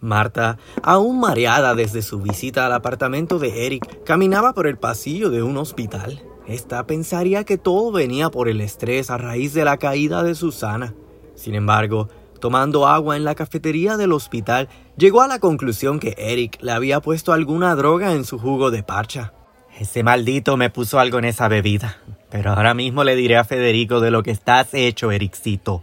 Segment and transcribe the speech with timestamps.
[0.00, 5.42] Marta, aún mareada desde su visita al apartamento de Eric, caminaba por el pasillo de
[5.42, 6.22] un hospital.
[6.46, 10.94] Esta pensaría que todo venía por el estrés a raíz de la caída de Susana.
[11.34, 12.08] Sin embargo,
[12.40, 17.00] tomando agua en la cafetería del hospital, llegó a la conclusión que Eric le había
[17.00, 19.32] puesto alguna droga en su jugo de parcha.
[19.78, 21.98] Ese maldito me puso algo en esa bebida.
[22.30, 25.82] Pero ahora mismo le diré a Federico de lo que estás hecho, Ericito.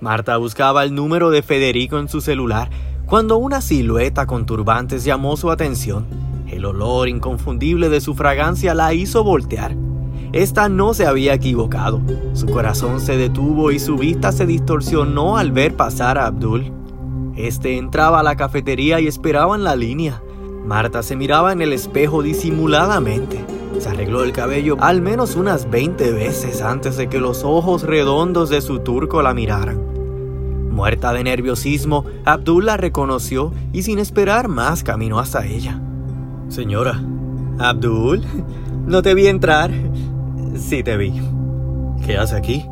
[0.00, 2.68] Marta buscaba el número de Federico en su celular
[3.12, 6.06] cuando una silueta con turbantes llamó su atención.
[6.48, 9.76] El olor inconfundible de su fragancia la hizo voltear.
[10.32, 12.00] Esta no se había equivocado.
[12.32, 16.72] Su corazón se detuvo y su vista se distorsionó al ver pasar a Abdul.
[17.36, 20.22] Este entraba a la cafetería y esperaba en la línea.
[20.64, 23.44] Marta se miraba en el espejo disimuladamente.
[23.78, 28.48] Se arregló el cabello al menos unas 20 veces antes de que los ojos redondos
[28.48, 29.91] de su turco la miraran.
[30.72, 35.78] Muerta de nerviosismo, Abdul la reconoció y sin esperar más caminó hasta ella.
[36.48, 36.98] Señora,
[37.58, 38.22] Abdul,
[38.86, 39.70] no te vi entrar.
[40.56, 41.12] Sí te vi.
[42.06, 42.64] ¿Qué hace aquí?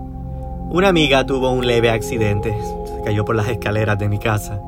[0.70, 2.56] Una amiga tuvo un leve accidente.
[2.86, 4.58] Se cayó por las escaleras de mi casa.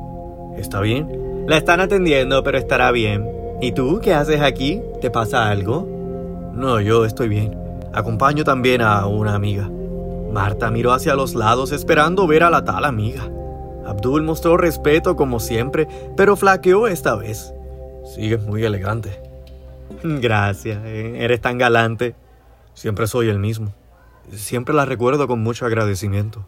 [0.55, 1.45] ¿Está bien?
[1.47, 3.27] La están atendiendo, pero estará bien.
[3.61, 4.79] ¿Y tú qué haces aquí?
[5.01, 5.87] ¿Te pasa algo?
[6.53, 7.57] No, yo estoy bien.
[7.93, 9.69] Acompaño también a una amiga.
[10.33, 13.29] Marta miró hacia los lados esperando ver a la tal amiga.
[13.85, 17.53] Abdul mostró respeto como siempre, pero flaqueó esta vez.
[18.15, 19.21] Sigues muy elegante.
[20.03, 22.15] Gracias, eh, eres tan galante.
[22.73, 23.75] Siempre soy el mismo.
[24.31, 26.47] Siempre la recuerdo con mucho agradecimiento.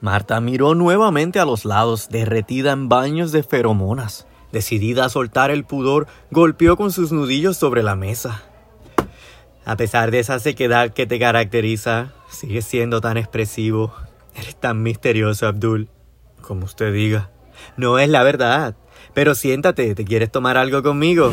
[0.00, 4.28] Marta miró nuevamente a los lados, derretida en baños de feromonas.
[4.52, 8.42] Decidida a soltar el pudor, golpeó con sus nudillos sobre la mesa.
[9.64, 13.94] A pesar de esa sequedad que te caracteriza, sigues siendo tan expresivo.
[14.34, 15.88] Eres tan misterioso, Abdul.
[16.42, 17.30] Como usted diga.
[17.76, 18.76] No es la verdad.
[19.14, 21.32] Pero siéntate, ¿te quieres tomar algo conmigo?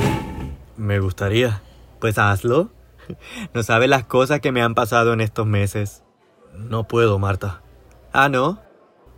[0.78, 1.62] Me gustaría.
[2.00, 2.70] Pues hazlo.
[3.54, 6.04] No sabes las cosas que me han pasado en estos meses.
[6.56, 7.62] No puedo, Marta.
[8.14, 8.60] Ah, ¿no?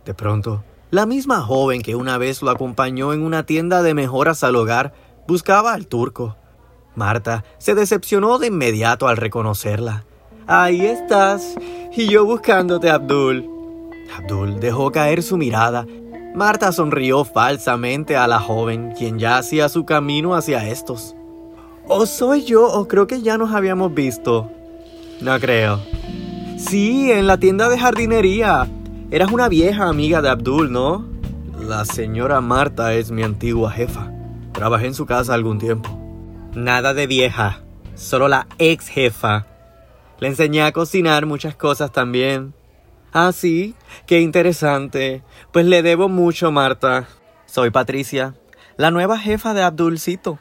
[0.04, 4.42] De pronto, la misma joven que una vez lo acompañó en una tienda de mejoras
[4.44, 4.94] al hogar
[5.26, 6.36] buscaba al turco.
[6.94, 10.04] Marta se decepcionó de inmediato al reconocerla.
[10.46, 11.54] Ahí estás,
[11.96, 13.48] y yo buscándote, Abdul.
[14.16, 15.86] Abdul dejó caer su mirada.
[16.34, 21.14] Marta sonrió falsamente a la joven, quien ya hacía su camino hacia estos.
[21.86, 24.50] ¿O soy yo o creo que ya nos habíamos visto?
[25.20, 25.80] No creo.
[26.58, 28.68] Sí, en la tienda de jardinería.
[29.10, 31.06] Eras una vieja amiga de Abdul, ¿no?
[31.60, 34.10] La señora Marta es mi antigua jefa.
[34.52, 36.03] Trabajé en su casa algún tiempo.
[36.54, 37.62] Nada de vieja,
[37.96, 39.46] solo la ex jefa.
[40.20, 42.54] Le enseñé a cocinar muchas cosas también.
[43.12, 43.74] Ah, sí,
[44.06, 45.24] qué interesante.
[45.52, 47.08] Pues le debo mucho, Marta.
[47.46, 48.34] Soy Patricia,
[48.76, 50.38] la nueva jefa de Abdulcito.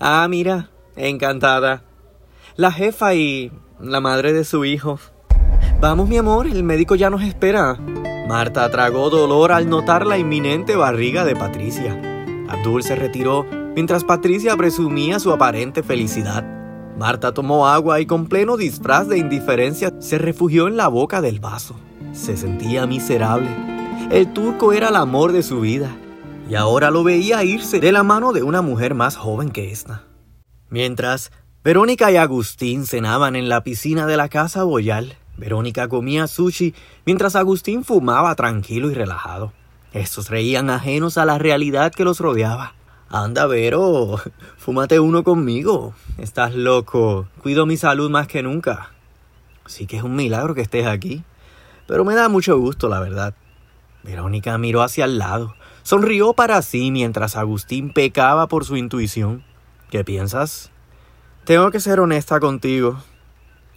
[0.00, 1.82] Ah, mira, encantada.
[2.56, 4.98] La jefa y la madre de su hijo.
[5.80, 7.74] Vamos, mi amor, el médico ya nos espera.
[8.26, 12.00] Marta tragó dolor al notar la inminente barriga de Patricia.
[12.48, 16.44] Abdul se retiró mientras Patricia presumía su aparente felicidad.
[16.98, 21.40] Marta tomó agua y con pleno disfraz de indiferencia se refugió en la boca del
[21.40, 21.76] vaso.
[22.12, 23.48] Se sentía miserable.
[24.10, 25.96] El turco era el amor de su vida
[26.48, 30.04] y ahora lo veía irse de la mano de una mujer más joven que esta.
[30.68, 31.32] Mientras,
[31.64, 35.16] Verónica y Agustín cenaban en la piscina de la casa Boyal.
[35.36, 36.74] Verónica comía sushi
[37.06, 39.52] mientras Agustín fumaba tranquilo y relajado.
[39.92, 42.74] Estos reían ajenos a la realidad que los rodeaba.
[43.14, 44.18] Anda, Vero,
[44.56, 45.92] fúmate uno conmigo.
[46.16, 47.28] Estás loco.
[47.42, 48.92] Cuido mi salud más que nunca.
[49.66, 51.22] Sí que es un milagro que estés aquí.
[51.86, 53.34] Pero me da mucho gusto, la verdad.
[54.02, 55.54] Verónica miró hacia el lado.
[55.82, 59.44] Sonrió para sí mientras Agustín pecaba por su intuición.
[59.90, 60.70] ¿Qué piensas?
[61.44, 63.02] Tengo que ser honesta contigo.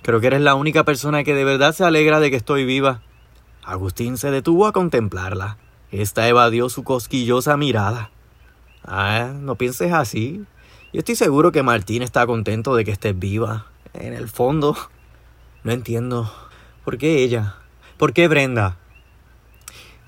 [0.02, 3.02] Creo que eres la única persona que de verdad se alegra de que estoy viva.
[3.66, 5.58] Agustín se detuvo a contemplarla.
[5.92, 8.12] Esta evadió su cosquillosa mirada.
[8.88, 10.46] Ah, no pienses así.
[10.94, 13.66] Yo estoy seguro que Martín está contento de que estés viva.
[13.94, 14.78] En el fondo,
[15.64, 16.32] no entiendo.
[16.84, 17.56] ¿Por qué ella?
[17.98, 18.78] ¿Por qué Brenda?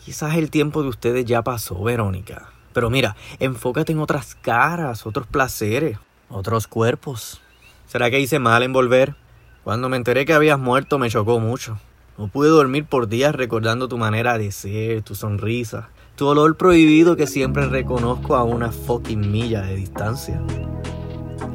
[0.05, 2.49] Quizás el tiempo de ustedes ya pasó, Verónica.
[2.71, 5.97] Pero mira, enfócate en otras caras, otros placeres,
[6.29, 7.41] otros cuerpos.
[7.87, 9.15] ¿Será que hice mal en volver?
[9.63, 11.79] Cuando me enteré que habías muerto me chocó mucho.
[12.17, 17.15] No pude dormir por días recordando tu manera de ser, tu sonrisa, tu olor prohibido
[17.15, 20.41] que siempre reconozco a una fucking milla de distancia.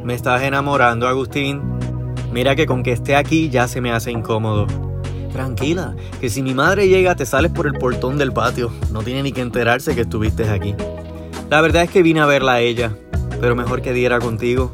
[0.04, 1.60] Me estás enamorando, Agustín.
[2.32, 4.68] Mira que con que esté aquí ya se me hace incómodo.
[5.32, 8.70] Tranquila, que si mi madre llega te sales por el portón del patio.
[8.92, 10.76] No tiene ni que enterarse que estuviste aquí.
[11.50, 12.96] La verdad es que vine a verla a ella,
[13.40, 14.70] pero mejor que diera contigo.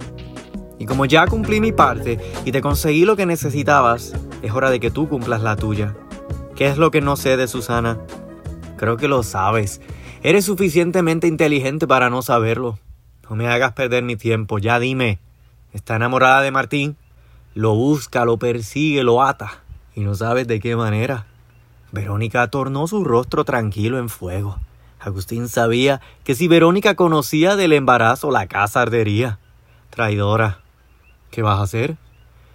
[0.78, 4.12] Y como ya cumplí mi parte y te conseguí lo que necesitabas,
[4.42, 5.96] es hora de que tú cumplas la tuya.
[6.54, 7.98] ¿Qué es lo que no sé de Susana?
[8.78, 9.80] Creo que lo sabes.
[10.22, 12.78] Eres suficientemente inteligente para no saberlo.
[13.28, 15.18] No me hagas perder mi tiempo, ya dime.
[15.72, 16.96] ¿Está enamorada de Martín?
[17.54, 19.62] Lo busca, lo persigue, lo ata.
[19.96, 21.26] Y no sabes de qué manera.
[21.90, 24.58] Verónica tornó su rostro tranquilo en fuego.
[25.00, 29.40] Agustín sabía que si Verónica conocía del embarazo, la casa ardería.
[29.90, 30.60] Traidora.
[31.32, 31.96] ¿Qué vas a hacer?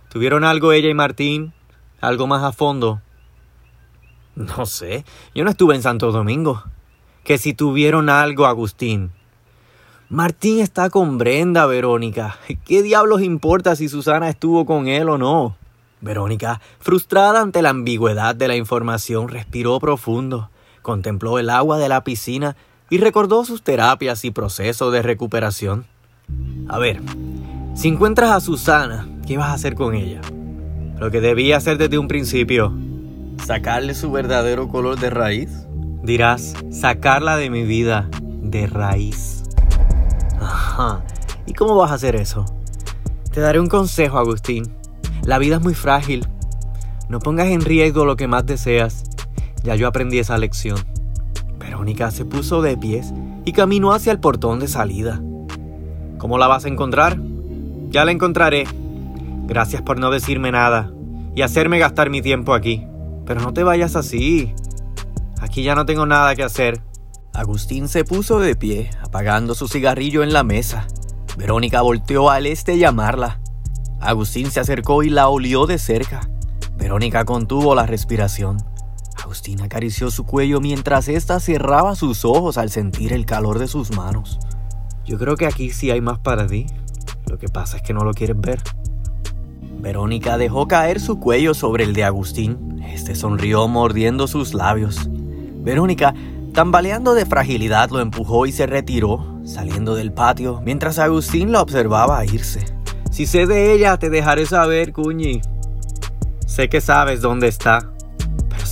[0.09, 1.53] ¿Tuvieron algo ella y Martín?
[1.99, 3.01] ¿Algo más a fondo?
[4.35, 5.05] No sé.
[5.35, 6.63] Yo no estuve en Santo Domingo.
[7.23, 9.11] Que si tuvieron algo, Agustín.
[10.09, 12.37] Martín está con Brenda, Verónica.
[12.65, 15.55] ¿Qué diablos importa si Susana estuvo con él o no?
[16.01, 20.49] Verónica, frustrada ante la ambigüedad de la información, respiró profundo
[20.83, 22.55] contempló el agua de la piscina
[22.91, 25.85] y recordó sus terapias y procesos de recuperación.
[26.67, 27.01] A ver,
[27.73, 30.21] si encuentras a Susana, ¿qué vas a hacer con ella?
[30.99, 32.71] Lo que debía hacer desde un principio,
[33.45, 35.67] sacarle su verdadero color de raíz.
[36.03, 38.09] Dirás, sacarla de mi vida
[38.41, 39.43] de raíz.
[40.39, 41.03] Ajá.
[41.45, 42.45] ¿Y cómo vas a hacer eso?
[43.31, 44.75] Te daré un consejo, Agustín.
[45.23, 46.27] La vida es muy frágil.
[47.09, 49.03] No pongas en riesgo lo que más deseas
[49.63, 50.77] ya yo aprendí esa lección.
[51.57, 53.13] Verónica se puso de pies
[53.45, 55.21] y caminó hacia el portón de salida.
[56.17, 57.17] ¿Cómo la vas a encontrar?
[57.89, 58.65] Ya la encontraré.
[59.47, 60.91] Gracias por no decirme nada
[61.35, 62.85] y hacerme gastar mi tiempo aquí.
[63.25, 64.53] Pero no te vayas así.
[65.41, 66.81] Aquí ya no tengo nada que hacer.
[67.33, 70.87] Agustín se puso de pie, apagando su cigarrillo en la mesa.
[71.37, 73.39] Verónica volteó al este a llamarla.
[73.99, 76.29] Agustín se acercó y la olió de cerca.
[76.77, 78.57] Verónica contuvo la respiración.
[79.23, 83.95] Agustín acarició su cuello mientras ésta cerraba sus ojos al sentir el calor de sus
[83.95, 84.39] manos.
[85.05, 86.67] Yo creo que aquí sí hay más para ti.
[87.27, 88.61] Lo que pasa es que no lo quieres ver.
[89.83, 92.81] Verónica dejó caer su cuello sobre el de Agustín.
[92.91, 95.07] Este sonrió mordiendo sus labios.
[95.57, 96.15] Verónica,
[96.53, 102.25] tambaleando de fragilidad, lo empujó y se retiró, saliendo del patio, mientras Agustín la observaba
[102.25, 102.65] irse.
[103.11, 105.41] Si sé de ella, te dejaré saber, Cuñi.
[106.47, 107.93] Sé que sabes dónde está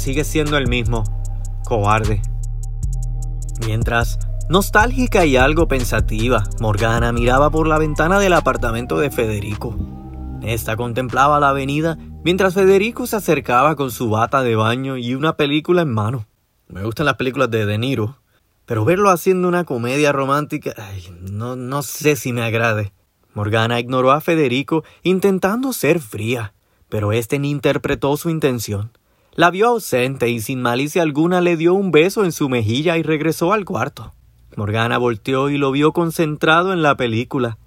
[0.01, 1.03] sigue siendo el mismo,
[1.63, 2.21] cobarde.
[3.65, 4.17] Mientras,
[4.49, 9.75] nostálgica y algo pensativa, Morgana miraba por la ventana del apartamento de Federico.
[10.41, 15.37] Esta contemplaba la avenida mientras Federico se acercaba con su bata de baño y una
[15.37, 16.25] película en mano.
[16.67, 18.17] Me gustan las películas de De Niro,
[18.65, 20.73] pero verlo haciendo una comedia romántica,
[21.29, 22.93] no, no sé si me agrade.
[23.33, 26.53] Morgana ignoró a Federico intentando ser fría,
[26.89, 28.91] pero este ni interpretó su intención.
[29.33, 33.03] La vio ausente y sin malicia alguna le dio un beso en su mejilla y
[33.03, 34.13] regresó al cuarto.
[34.57, 37.57] Morgana volteó y lo vio concentrado en la película.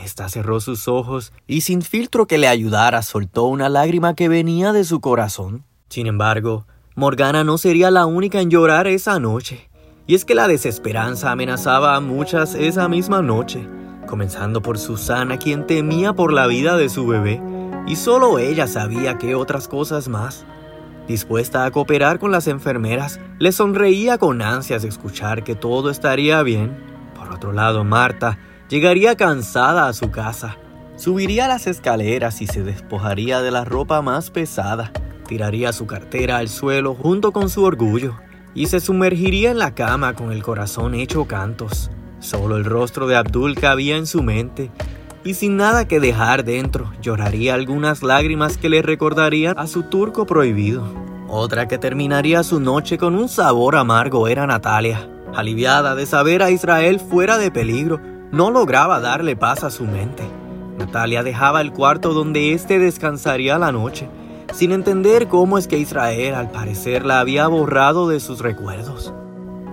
[0.00, 4.72] Esta cerró sus ojos y sin filtro que le ayudara soltó una lágrima que venía
[4.72, 5.64] de su corazón.
[5.88, 9.68] Sin embargo, Morgana no sería la única en llorar esa noche.
[10.06, 13.68] Y es que la desesperanza amenazaba a muchas esa misma noche,
[14.06, 17.40] comenzando por Susana, quien temía por la vida de su bebé,
[17.86, 20.44] y solo ella sabía qué otras cosas más.
[21.06, 26.42] Dispuesta a cooperar con las enfermeras, le sonreía con ansias de escuchar que todo estaría
[26.42, 26.76] bien.
[27.14, 28.38] Por otro lado, Marta
[28.72, 30.56] llegaría cansada a su casa,
[30.96, 34.92] subiría las escaleras y se despojaría de la ropa más pesada,
[35.28, 38.16] tiraría su cartera al suelo junto con su orgullo
[38.54, 41.90] y se sumergiría en la cama con el corazón hecho cantos.
[42.20, 44.70] Solo el rostro de Abdul cabía en su mente
[45.22, 50.24] y sin nada que dejar dentro, lloraría algunas lágrimas que le recordarían a su turco
[50.24, 50.82] prohibido.
[51.28, 55.10] Otra que terminaría su noche con un sabor amargo era Natalia.
[55.34, 60.24] Aliviada de saber a Israel fuera de peligro, no lograba darle paz a su mente.
[60.78, 64.08] Natalia dejaba el cuarto donde éste descansaría la noche,
[64.52, 69.14] sin entender cómo es que Israel al parecer la había borrado de sus recuerdos.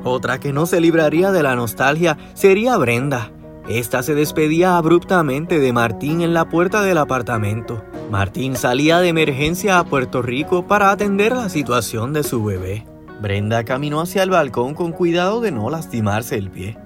[0.03, 3.31] Otra que no se libraría de la nostalgia sería Brenda,
[3.69, 7.83] esta se despedía abruptamente de Martín en la puerta del apartamento.
[8.09, 12.87] Martín salía de emergencia a Puerto Rico para atender la situación de su bebé.
[13.21, 16.79] Brenda caminó hacia el balcón con cuidado de no lastimarse el pie.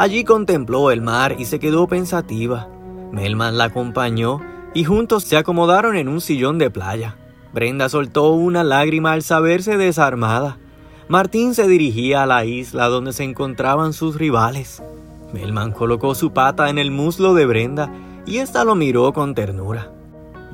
[0.00, 2.70] Allí contempló el mar y se quedó pensativa.
[3.12, 4.40] Melman la acompañó
[4.72, 7.18] y juntos se acomodaron en un sillón de playa.
[7.52, 10.56] Brenda soltó una lágrima al saberse desarmada.
[11.08, 14.82] Martín se dirigía a la isla donde se encontraban sus rivales.
[15.34, 17.92] Melman colocó su pata en el muslo de Brenda
[18.24, 19.92] y ésta lo miró con ternura.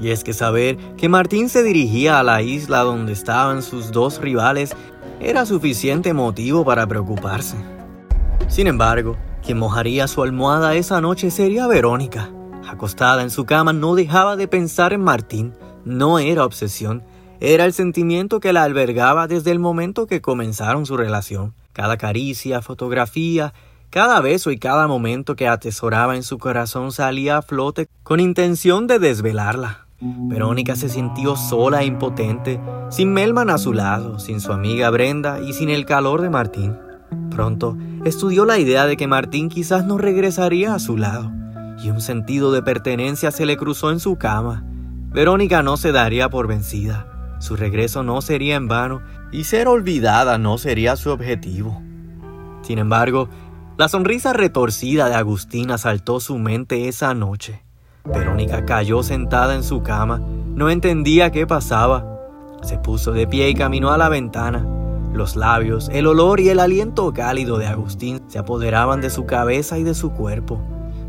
[0.00, 4.20] Y es que saber que Martín se dirigía a la isla donde estaban sus dos
[4.20, 4.74] rivales
[5.20, 7.54] era suficiente motivo para preocuparse.
[8.48, 12.32] Sin embargo, Quien mojaría su almohada esa noche sería Verónica.
[12.66, 15.54] Acostada en su cama no dejaba de pensar en Martín.
[15.84, 17.04] No era obsesión,
[17.38, 21.54] era el sentimiento que la albergaba desde el momento que comenzaron su relación.
[21.72, 23.54] Cada caricia, fotografía,
[23.90, 28.88] cada beso y cada momento que atesoraba en su corazón salía a flote con intención
[28.88, 29.86] de desvelarla.
[30.00, 32.60] Verónica se sintió sola e impotente,
[32.90, 36.85] sin Melman a su lado, sin su amiga Brenda y sin el calor de Martín.
[37.30, 41.30] Pronto estudió la idea de que Martín quizás no regresaría a su lado,
[41.82, 44.64] y un sentido de pertenencia se le cruzó en su cama.
[45.10, 47.06] Verónica no se daría por vencida.
[47.38, 51.82] Su regreso no sería en vano y ser olvidada no sería su objetivo.
[52.62, 53.28] Sin embargo,
[53.76, 57.62] la sonrisa retorcida de Agustín asaltó su mente esa noche.
[58.04, 60.22] Verónica cayó sentada en su cama,
[60.54, 62.18] no entendía qué pasaba.
[62.62, 64.66] Se puso de pie y caminó a la ventana.
[65.16, 69.78] Los labios, el olor y el aliento cálido de Agustín se apoderaban de su cabeza
[69.78, 70.60] y de su cuerpo.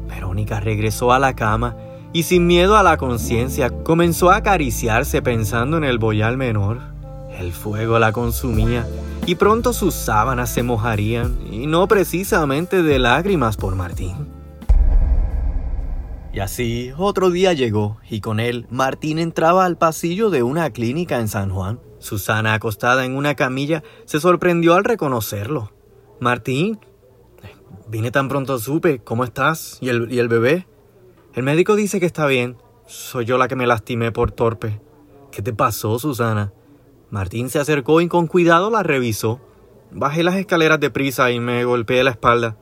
[0.07, 1.75] Verónica regresó a la cama
[2.13, 6.79] y sin miedo a la conciencia comenzó a acariciarse pensando en el boyal menor.
[7.37, 8.87] El fuego la consumía
[9.25, 14.36] y pronto sus sábanas se mojarían, y no precisamente de lágrimas por Martín.
[16.37, 21.19] Y así, otro día llegó, y con él Martín entraba al pasillo de una clínica
[21.19, 21.79] en San Juan.
[21.97, 25.71] Susana, acostada en una camilla, se sorprendió al reconocerlo.
[26.19, 26.79] Martín,
[27.87, 29.79] vine tan pronto supe, ¿cómo estás?
[29.81, 30.67] ¿Y el, ¿Y el bebé?
[31.33, 32.57] El médico dice que está bien.
[32.85, 34.79] Soy yo la que me lastimé por torpe.
[35.31, 36.53] ¿Qué te pasó, Susana?
[37.09, 39.41] Martín se acercó y con cuidado la revisó.
[39.89, 42.57] Bajé las escaleras deprisa y me golpeé la espalda.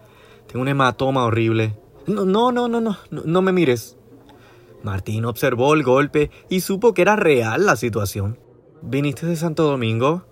[0.47, 1.77] Tengo un hematoma horrible.
[2.07, 3.97] No, no, no, no, no, no me mires.
[4.83, 8.37] Martín observó el golpe y supo que era real la situación.
[8.83, 10.25] ¿Viniste de Santo Domingo?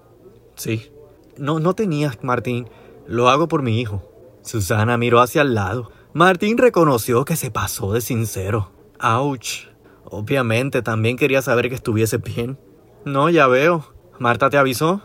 [0.55, 0.91] Sí.
[1.37, 2.69] No, no tenías, Martín.
[3.07, 4.03] Lo hago por mi hijo.
[4.43, 5.91] Susana miró hacia el lado.
[6.13, 8.69] Martín reconoció que se pasó de sincero.
[8.99, 9.71] ¡Auch!
[10.05, 12.59] Obviamente también quería saber que estuviese bien.
[13.05, 13.91] No, ya veo.
[14.19, 15.01] ¿Marta te avisó?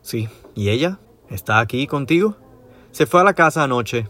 [0.00, 0.30] Sí.
[0.54, 0.98] ¿Y ella?
[1.28, 2.36] ¿Está aquí contigo?
[2.92, 4.08] Se fue a la casa anoche.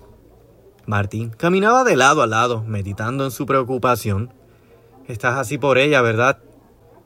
[0.86, 4.32] Martín caminaba de lado a lado, meditando en su preocupación.
[5.08, 6.38] Estás así por ella, ¿verdad?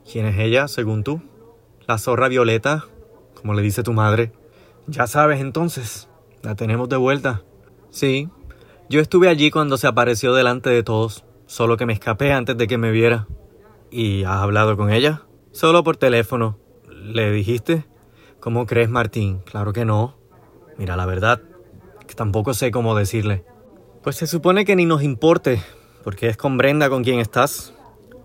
[0.09, 1.21] ¿Quién es ella, según tú?
[1.87, 2.85] La zorra violeta,
[3.35, 4.33] como le dice tu madre.
[4.85, 6.09] Ya sabes entonces,
[6.43, 7.41] la tenemos de vuelta.
[7.89, 8.29] Sí,
[8.87, 12.67] yo estuve allí cuando se apareció delante de todos, solo que me escapé antes de
[12.67, 13.27] que me viera.
[13.89, 15.23] ¿Y has hablado con ella?
[15.51, 16.59] Solo por teléfono.
[16.87, 17.85] ¿Le dijiste?
[18.39, 19.39] ¿Cómo crees, Martín?
[19.39, 20.17] Claro que no.
[20.77, 21.41] Mira, la verdad,
[22.07, 23.43] que tampoco sé cómo decirle.
[24.03, 25.61] Pues se supone que ni nos importe,
[26.03, 27.73] porque es con Brenda con quien estás.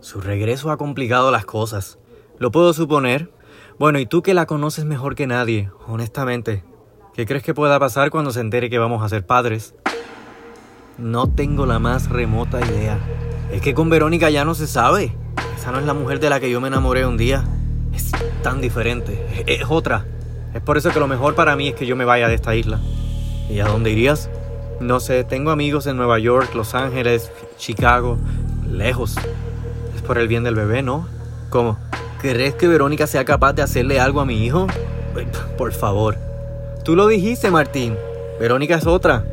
[0.00, 1.98] Su regreso ha complicado las cosas.
[2.38, 3.30] Lo puedo suponer.
[3.78, 6.64] Bueno, y tú que la conoces mejor que nadie, honestamente,
[7.14, 9.74] ¿qué crees que pueda pasar cuando se entere que vamos a ser padres?
[10.96, 12.98] No tengo la más remota idea.
[13.52, 15.14] Es que con Verónica ya no se sabe.
[15.58, 17.44] Esa no es la mujer de la que yo me enamoré un día
[17.94, 20.06] es tan diferente, es, otra.
[20.54, 22.54] Es por eso que lo mejor para mí es que yo me vaya de esta
[22.54, 22.80] isla.
[23.50, 24.30] ¿Y a dónde irías?
[24.80, 28.18] No sé, tengo amigos en Nueva York, Los Ángeles, Chicago,
[28.70, 29.16] lejos.
[29.94, 31.08] Es por el bien del bebé, ¿no?
[31.50, 31.78] ¿Cómo?
[32.20, 34.66] ¿Crees que Verónica sea capaz de hacerle algo a mi hijo?
[35.56, 36.16] Por favor.
[36.84, 37.96] Tú lo dijiste, Martín.
[38.38, 39.24] Verónica es otra.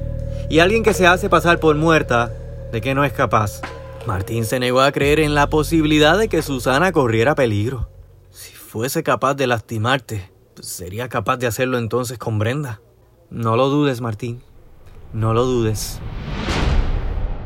[0.50, 2.32] Y alguien que se hace pasar por muerta,
[2.72, 3.62] ¿de qué no es capaz?
[4.08, 7.90] Martín se negó a creer en la posibilidad de que Susana corriera peligro
[8.74, 12.82] fuese capaz de lastimarte, sería capaz de hacerlo entonces con Brenda.
[13.30, 14.42] No lo dudes, Martín.
[15.14, 16.00] No lo dudes.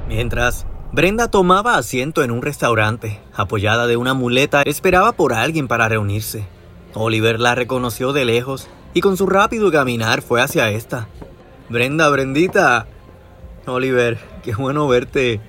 [0.08, 5.90] Mientras, Brenda tomaba asiento en un restaurante, apoyada de una muleta, esperaba por alguien para
[5.90, 6.48] reunirse.
[6.94, 11.10] Oliver la reconoció de lejos y con su rápido caminar fue hacia esta.
[11.68, 12.88] Brenda, Brendita.
[13.66, 15.42] Oliver, qué bueno verte.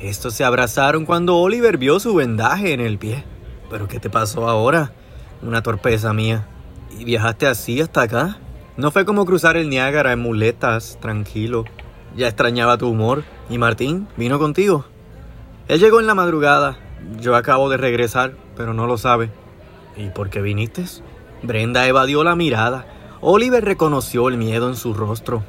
[0.00, 3.22] Estos se abrazaron cuando Oliver vio su vendaje en el pie.
[3.70, 4.92] ¿Pero qué te pasó ahora?
[5.40, 6.48] Una torpeza mía.
[6.98, 8.38] ¿Y viajaste así hasta acá?
[8.76, 11.64] No fue como cruzar el Niágara en muletas, tranquilo.
[12.16, 13.24] Ya extrañaba tu humor.
[13.48, 14.84] ¿Y Martín vino contigo?
[15.68, 16.78] Él llegó en la madrugada.
[17.20, 19.30] Yo acabo de regresar, pero no lo sabe.
[19.96, 20.84] ¿Y por qué viniste?
[21.42, 22.86] Brenda evadió la mirada.
[23.20, 25.42] Oliver reconoció el miedo en su rostro.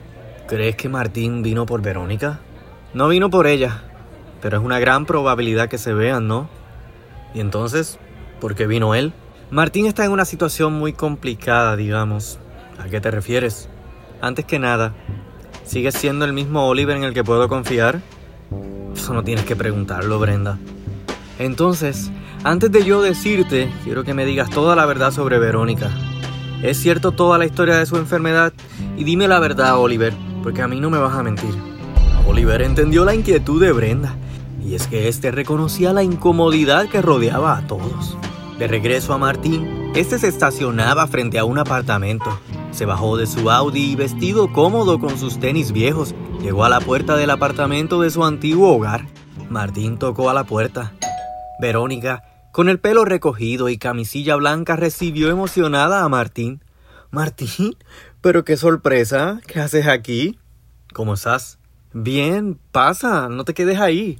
[0.47, 2.39] ¿Crees que Martín vino por Verónica?
[2.93, 3.83] No vino por ella,
[4.41, 6.49] pero es una gran probabilidad que se vean, ¿no?
[7.33, 7.97] ¿Y entonces,
[8.41, 9.13] por qué vino él?
[9.49, 12.39] Martín está en una situación muy complicada, digamos.
[12.81, 13.69] ¿A qué te refieres?
[14.21, 14.93] Antes que nada,
[15.65, 18.01] ¿sigues siendo el mismo Oliver en el que puedo confiar?
[18.95, 20.57] Eso no tienes que preguntarlo, Brenda.
[21.37, 22.11] Entonces,
[22.43, 25.91] antes de yo decirte, quiero que me digas toda la verdad sobre Verónica.
[26.63, 28.51] ¿Es cierto toda la historia de su enfermedad?
[28.97, 31.53] Y dime la verdad, Oliver, porque a mí no me vas a mentir.
[32.27, 34.15] Oliver entendió la inquietud de Brenda,
[34.63, 38.17] y es que éste reconocía la incomodidad que rodeaba a todos.
[38.57, 42.39] De regreso a Martín, este se estacionaba frente a un apartamento.
[42.71, 46.79] Se bajó de su Audi y vestido cómodo con sus tenis viejos, llegó a la
[46.79, 49.07] puerta del apartamento de su antiguo hogar.
[49.49, 50.93] Martín tocó a la puerta.
[51.59, 52.23] Verónica,
[52.53, 56.63] con el pelo recogido y camisilla blanca, recibió emocionada a Martín.
[57.11, 57.75] Martín,
[58.21, 60.39] pero qué sorpresa, ¿qué haces aquí?
[60.93, 61.59] ¿Cómo estás?
[61.91, 64.17] Bien, pasa, no te quedes ahí.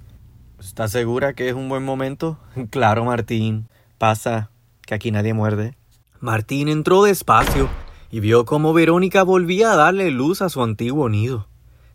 [0.60, 2.38] ¿Estás segura que es un buen momento?
[2.70, 3.70] Claro, Martín.
[3.98, 4.52] Pasa,
[4.86, 5.78] que aquí nadie muerde.
[6.20, 7.70] Martín entró despacio
[8.12, 11.48] y vio cómo Verónica volvía a darle luz a su antiguo nido.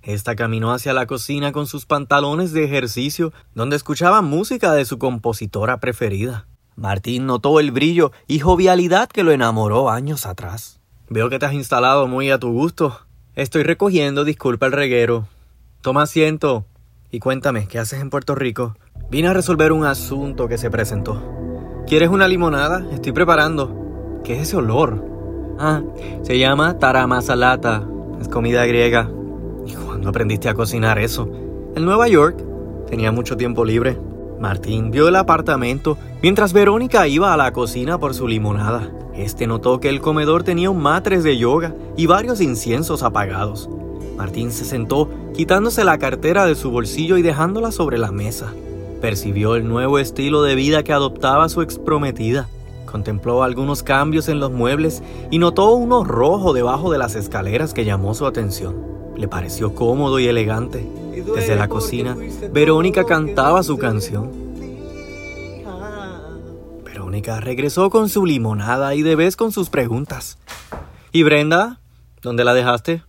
[0.03, 4.99] Esta caminó hacia la cocina con sus pantalones de ejercicio, donde escuchaba música de su
[4.99, 6.47] compositora preferida.
[6.77, 10.81] Martín notó el brillo y jovialidad que lo enamoró años atrás.
[11.09, 13.01] Veo que te has instalado muy a tu gusto.
[13.35, 15.27] Estoy recogiendo, disculpa el reguero.
[15.81, 16.67] Toma asiento
[17.11, 18.77] y cuéntame, ¿qué haces en Puerto Rico?
[19.11, 21.23] Vine a resolver un asunto que se presentó.
[21.87, 22.87] ¿Quieres una limonada?
[22.93, 24.21] Estoy preparando.
[24.25, 25.16] ¿Qué es ese olor?
[25.59, 25.83] Ah,
[26.23, 27.87] se llama taramasalata.
[28.21, 29.11] Es comida griega.
[29.67, 31.29] ¿Y cuándo aprendiste a cocinar eso?
[31.75, 32.43] En Nueva York.
[32.89, 33.99] Tenía mucho tiempo libre.
[34.39, 38.91] Martín vio el apartamento mientras Verónica iba a la cocina por su limonada.
[39.15, 43.71] Este notó que el comedor tenía un matres de yoga y varios inciensos apagados.
[44.17, 48.53] Martín se sentó, quitándose la cartera de su bolsillo y dejándola sobre la mesa.
[49.01, 52.49] Percibió el nuevo estilo de vida que adoptaba su exprometida.
[52.87, 57.85] Contempló algunos cambios en los muebles y notó uno rojo debajo de las escaleras que
[57.85, 58.76] llamó su atención.
[59.16, 60.88] Le pareció cómodo y elegante.
[61.35, 62.16] Desde la cocina,
[62.52, 64.31] Verónica cantaba su canción.
[66.85, 70.38] Verónica regresó con su limonada y de vez con sus preguntas.
[71.12, 71.81] ¿Y Brenda?
[72.23, 73.02] ¿Dónde la dejaste?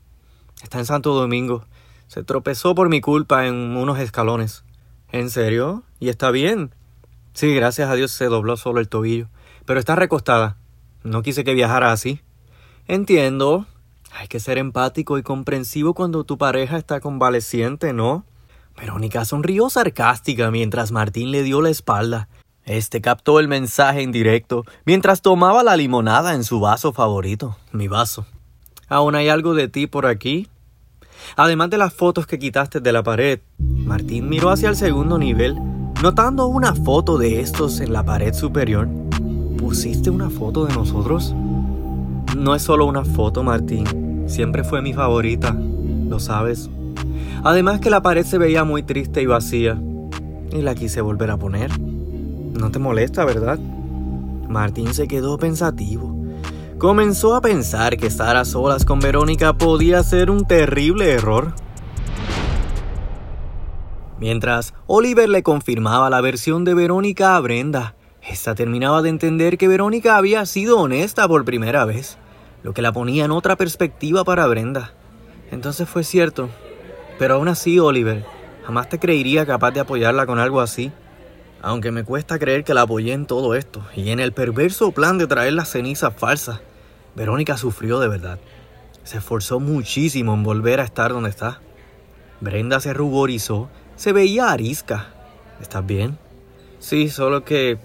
[0.64, 1.66] Está en Santo Domingo.
[2.08, 4.64] Se tropezó por mi culpa en unos escalones.
[5.12, 5.84] ¿En serio?
[6.00, 6.72] ¿Y está bien?
[7.34, 9.28] Sí, gracias a Dios se dobló solo el tobillo.
[9.68, 10.56] Pero está recostada.
[11.04, 12.22] No quise que viajara así.
[12.88, 13.68] Entiendo.
[14.18, 18.24] Hay que ser empático y comprensivo cuando tu pareja está convaleciente, ¿no?
[18.78, 22.30] Verónica sonrió sarcástica mientras Martín le dio la espalda.
[22.64, 27.90] Este captó el mensaje en directo mientras tomaba la limonada en su vaso favorito, mi
[27.90, 28.26] vaso.
[28.88, 30.48] ¿Aún hay algo de ti por aquí?
[31.36, 35.56] Además de las fotos que quitaste de la pared, Martín miró hacia el segundo nivel,
[36.02, 38.88] notando una foto de estos en la pared superior.
[39.58, 41.34] ¿Pusiste una foto de nosotros?
[42.38, 44.24] No es solo una foto, Martín.
[44.28, 46.70] Siempre fue mi favorita, lo sabes.
[47.44, 49.82] Además que la pared se veía muy triste y vacía,
[50.52, 51.72] y la quise volver a poner.
[51.80, 53.60] No te molesta, ¿verdad?
[54.48, 56.16] Martín se quedó pensativo.
[56.78, 61.54] Comenzó a pensar que estar a solas con Verónica podía ser un terrible error.
[64.20, 67.96] Mientras Oliver le confirmaba la versión de Verónica a Brenda,
[68.30, 72.18] esta terminaba de entender que Verónica había sido honesta por primera vez,
[72.62, 74.94] lo que la ponía en otra perspectiva para Brenda.
[75.52, 76.50] Entonces fue cierto.
[77.18, 78.26] Pero aún así, Oliver,
[78.66, 80.92] jamás te creería capaz de apoyarla con algo así.
[81.62, 85.18] Aunque me cuesta creer que la apoyé en todo esto y en el perverso plan
[85.18, 86.60] de traer las cenizas falsas.
[87.16, 88.40] Verónica sufrió de verdad.
[89.04, 91.62] Se esforzó muchísimo en volver a estar donde está.
[92.42, 95.08] Brenda se ruborizó, se veía arisca.
[95.60, 96.20] ¿Estás bien?
[96.80, 97.80] Sí, solo que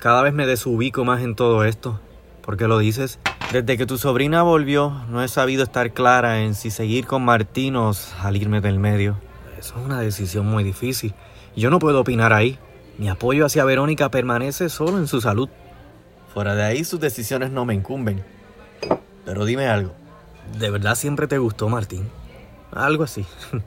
[0.00, 2.00] cada vez me desubico más en todo esto.
[2.40, 3.18] ¿Por qué lo dices?
[3.52, 7.76] Desde que tu sobrina volvió, no he sabido estar clara en si seguir con Martín
[7.76, 9.16] o salirme del medio.
[9.58, 11.12] Eso es una decisión muy difícil.
[11.54, 12.58] Yo no puedo opinar ahí.
[12.96, 15.50] Mi apoyo hacia Verónica permanece solo en su salud.
[16.32, 18.24] Fuera de ahí, sus decisiones no me incumben.
[19.26, 19.92] Pero dime algo.
[20.58, 22.08] ¿De verdad siempre te gustó Martín?
[22.72, 23.26] Algo así.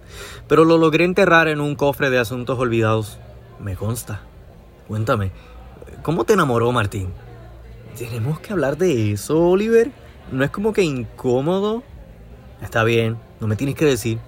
[0.48, 3.19] Pero lo logré enterrar en un cofre de asuntos olvidados.
[3.60, 4.22] Me consta.
[4.88, 5.32] Cuéntame,
[6.04, 7.08] ¿cómo te enamoró Martín?
[7.98, 9.92] ¿Tenemos que hablar de eso, Oliver?
[10.32, 11.82] ¿No es como que incómodo?
[12.62, 14.20] Está bien, no me tienes que decir.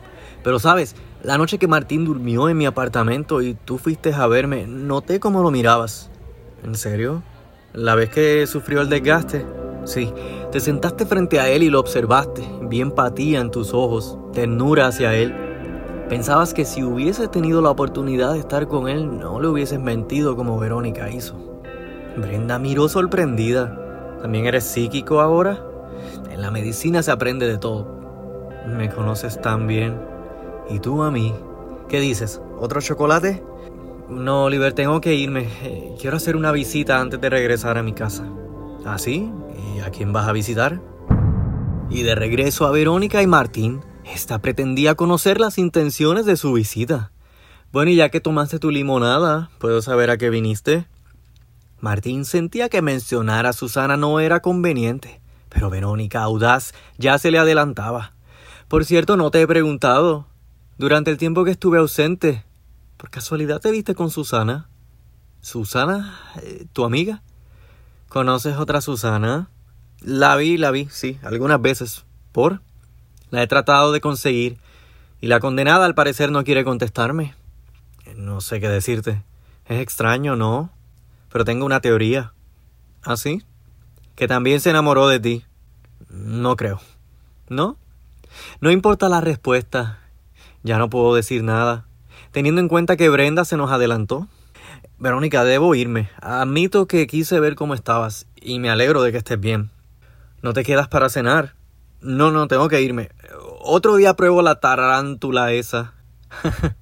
[0.43, 4.65] Pero sabes, la noche que Martín durmió en mi apartamento y tú fuiste a verme,
[4.67, 6.09] noté cómo lo mirabas.
[6.63, 7.23] ¿En serio?
[7.73, 9.45] ¿La vez que sufrió el desgaste?
[9.83, 10.13] Sí,
[10.51, 15.13] te sentaste frente a él y lo observaste, vi empatía en tus ojos, ternura hacia
[15.13, 15.35] él.
[16.09, 20.35] Pensabas que si hubieses tenido la oportunidad de estar con él, no le hubieses mentido
[20.35, 21.54] como Verónica hizo.
[22.17, 24.17] Brenda miró sorprendida.
[24.21, 25.59] ¿También eres psíquico ahora?
[26.31, 27.87] En la medicina se aprende de todo.
[28.67, 29.99] Me conoces tan bien.
[30.69, 31.33] ¿Y tú a mí?
[31.87, 32.41] ¿Qué dices?
[32.59, 33.43] ¿Otro chocolate?
[34.09, 35.47] No, Oliver, tengo que irme.
[35.63, 38.25] Eh, quiero hacer una visita antes de regresar a mi casa.
[38.85, 39.31] ¿Ah, sí?
[39.75, 40.79] ¿Y a quién vas a visitar?
[41.89, 47.11] Y de regreso a Verónica y Martín, Esta pretendía conocer las intenciones de su visita.
[47.71, 50.85] Bueno, y ya que tomaste tu limonada, ¿puedo saber a qué viniste?
[51.85, 57.37] Martín sentía que mencionar a Susana no era conveniente, pero Verónica, audaz, ya se le
[57.37, 58.13] adelantaba.
[58.67, 60.25] Por cierto, no te he preguntado.
[60.79, 62.43] Durante el tiempo que estuve ausente,
[62.97, 64.67] ¿por casualidad te viste con Susana?
[65.41, 66.19] ¿Susana?
[66.41, 67.21] Eh, ¿Tu amiga?
[68.09, 69.51] ¿Conoces otra Susana?
[70.01, 72.03] La vi, la vi, sí, algunas veces.
[72.31, 72.61] ¿Por?
[73.29, 74.57] La he tratado de conseguir
[75.21, 77.35] y la condenada al parecer no quiere contestarme.
[78.15, 79.21] No sé qué decirte.
[79.67, 80.74] Es extraño, ¿no?
[81.35, 82.31] Pero tengo una teoría.
[83.03, 83.43] ¿Ah, sí?
[84.15, 85.43] Que también se enamoró de ti.
[86.07, 86.79] No creo.
[87.49, 87.75] ¿No?
[88.61, 89.99] No importa la respuesta.
[90.63, 91.87] Ya no puedo decir nada.
[92.31, 94.29] Teniendo en cuenta que Brenda se nos adelantó.
[94.97, 96.09] Verónica, debo irme.
[96.21, 99.71] Admito que quise ver cómo estabas y me alegro de que estés bien.
[100.41, 101.55] ¿No te quedas para cenar?
[101.99, 103.09] No, no, tengo que irme.
[103.59, 105.95] Otro día pruebo la tarántula esa.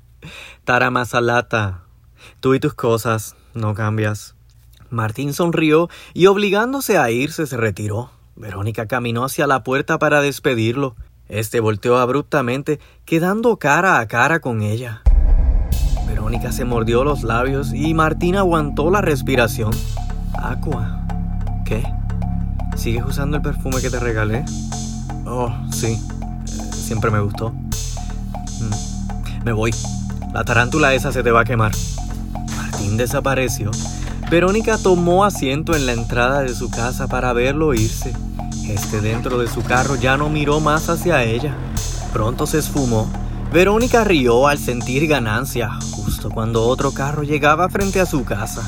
[0.63, 1.85] Taramasalata.
[2.39, 4.32] Tú y tus cosas, no cambias.
[4.93, 8.11] Martín sonrió y obligándose a irse se retiró.
[8.35, 10.95] Verónica caminó hacia la puerta para despedirlo.
[11.27, 15.01] Este volteó abruptamente, quedando cara a cara con ella.
[16.07, 19.71] Verónica se mordió los labios y Martín aguantó la respiración.
[20.37, 21.05] Aqua.
[21.65, 21.83] ¿Qué?
[22.75, 24.45] ¿Sigues usando el perfume que te regalé?
[25.25, 25.99] Oh, sí.
[26.45, 27.49] siempre me gustó.
[27.49, 29.43] Mm.
[29.43, 29.71] Me voy.
[30.33, 31.71] La tarántula esa se te va a quemar.
[32.57, 33.71] Martín desapareció
[34.33, 38.13] Verónica tomó asiento en la entrada de su casa para verlo irse.
[38.67, 41.55] Este dentro de su carro ya no miró más hacia ella.
[42.11, 43.07] Pronto se esfumó.
[43.51, 48.63] Verónica rió al sentir ganancia, justo cuando otro carro llegaba frente a su casa.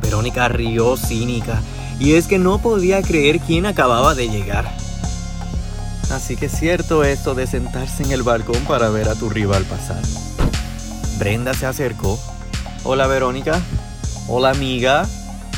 [0.00, 1.60] Verónica rió cínica,
[2.00, 4.64] y es que no podía creer quién acababa de llegar.
[6.10, 9.64] Así que es cierto esto de sentarse en el balcón para ver a tu rival
[9.64, 10.00] pasar.
[11.18, 12.18] Brenda se acercó
[12.88, 13.60] Hola Verónica.
[14.28, 15.08] Hola amiga.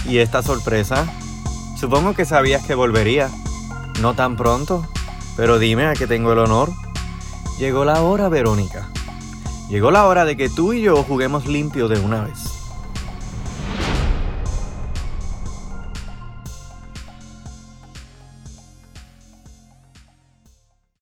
[0.07, 1.07] ¿Y esta sorpresa?
[1.79, 3.29] Supongo que sabías que volvería.
[4.01, 4.89] No tan pronto.
[5.37, 6.71] Pero dime a qué tengo el honor.
[7.59, 8.89] Llegó la hora, Verónica.
[9.69, 12.48] Llegó la hora de que tú y yo juguemos limpio de una vez.